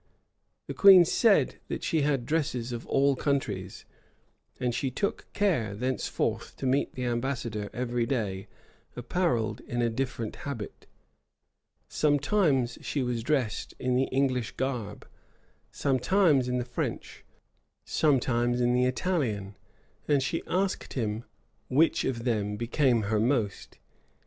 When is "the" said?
0.65-0.73, 6.95-7.05, 13.95-14.05, 16.57-16.65, 18.73-18.85